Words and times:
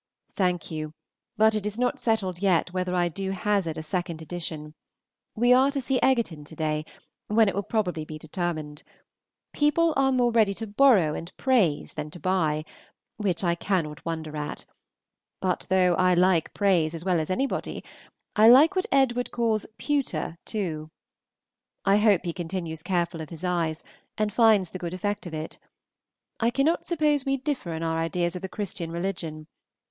Thank 0.35 0.71
you, 0.71 0.95
but 1.37 1.53
it 1.53 1.63
is 1.63 1.77
not 1.77 1.99
settled 1.99 2.39
yet 2.39 2.73
whether 2.73 2.95
I 2.95 3.07
do 3.07 3.29
hazard 3.29 3.77
a 3.77 3.83
second 3.83 4.19
edition. 4.19 4.73
We 5.35 5.53
are 5.53 5.69
to 5.69 5.79
see 5.79 6.01
Egerton 6.01 6.43
to 6.45 6.55
day, 6.55 6.85
when 7.27 7.47
it 7.47 7.53
will 7.53 7.61
probably 7.61 8.03
be 8.03 8.17
determined. 8.17 8.81
People 9.53 9.93
are 9.95 10.11
more 10.11 10.31
ready 10.31 10.55
to 10.55 10.65
borrow 10.65 11.13
and 11.13 11.31
praise 11.37 11.93
than 11.93 12.09
to 12.09 12.19
buy, 12.19 12.65
which 13.17 13.43
I 13.43 13.53
cannot 13.53 14.03
wonder 14.03 14.35
at; 14.35 14.65
but 15.39 15.67
though 15.69 15.93
I 15.93 16.15
like 16.15 16.51
praise 16.55 16.95
as 16.95 17.05
well 17.05 17.19
as 17.19 17.29
anybody, 17.29 17.83
I 18.35 18.47
like 18.47 18.75
what 18.75 18.87
Edward 18.91 19.29
calls 19.29 19.67
"Pewter" 19.77 20.39
too. 20.45 20.89
I 21.85 21.97
hope 21.97 22.21
he 22.25 22.33
continues 22.33 22.81
careful 22.81 23.21
of 23.21 23.29
his 23.29 23.43
eyes, 23.43 23.83
and 24.17 24.33
finds 24.33 24.71
the 24.71 24.79
good 24.79 24.95
effect 24.95 25.27
of 25.27 25.35
it. 25.35 25.59
I 26.39 26.49
cannot 26.49 26.87
suppose 26.87 27.23
we 27.23 27.37
differ 27.37 27.73
in 27.75 27.83
our 27.83 27.99
ideas 27.99 28.35
of 28.35 28.41
the 28.41 28.49
Christian 28.49 28.91
religion. 28.91 29.45